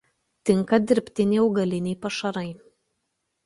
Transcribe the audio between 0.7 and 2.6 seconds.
dirbtiniai augaliniai pašarai.